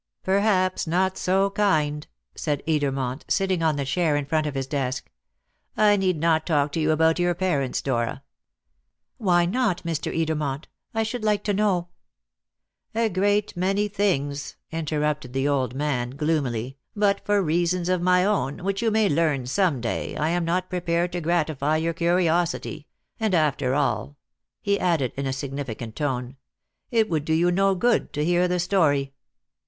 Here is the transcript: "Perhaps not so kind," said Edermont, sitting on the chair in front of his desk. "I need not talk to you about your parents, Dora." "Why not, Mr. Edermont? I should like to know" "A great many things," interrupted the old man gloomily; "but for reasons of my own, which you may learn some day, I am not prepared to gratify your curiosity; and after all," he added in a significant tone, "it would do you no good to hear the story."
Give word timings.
"Perhaps 0.23 0.87
not 0.87 1.15
so 1.15 1.51
kind," 1.51 2.07
said 2.33 2.63
Edermont, 2.67 3.21
sitting 3.27 3.61
on 3.61 3.75
the 3.75 3.85
chair 3.85 4.15
in 4.15 4.25
front 4.25 4.47
of 4.47 4.55
his 4.55 4.65
desk. 4.65 5.11
"I 5.77 5.95
need 5.95 6.17
not 6.19 6.47
talk 6.47 6.71
to 6.71 6.79
you 6.79 6.89
about 6.89 7.19
your 7.19 7.35
parents, 7.35 7.83
Dora." 7.83 8.23
"Why 9.19 9.45
not, 9.45 9.83
Mr. 9.83 10.11
Edermont? 10.11 10.65
I 10.95 11.03
should 11.03 11.23
like 11.23 11.43
to 11.43 11.53
know" 11.53 11.89
"A 12.95 13.09
great 13.09 13.55
many 13.55 13.87
things," 13.87 14.55
interrupted 14.71 15.33
the 15.33 15.47
old 15.47 15.75
man 15.75 16.09
gloomily; 16.09 16.77
"but 16.95 17.23
for 17.23 17.39
reasons 17.39 17.87
of 17.87 18.01
my 18.01 18.25
own, 18.25 18.63
which 18.63 18.81
you 18.81 18.89
may 18.89 19.07
learn 19.07 19.45
some 19.45 19.81
day, 19.81 20.15
I 20.17 20.29
am 20.29 20.43
not 20.43 20.71
prepared 20.71 21.11
to 21.11 21.21
gratify 21.21 21.77
your 21.77 21.93
curiosity; 21.93 22.87
and 23.19 23.35
after 23.35 23.75
all," 23.75 24.17
he 24.63 24.79
added 24.79 25.13
in 25.15 25.27
a 25.27 25.31
significant 25.31 25.95
tone, 25.95 26.37
"it 26.89 27.07
would 27.07 27.23
do 27.23 27.35
you 27.35 27.51
no 27.51 27.75
good 27.75 28.11
to 28.13 28.25
hear 28.25 28.47
the 28.47 28.57
story." 28.59 29.13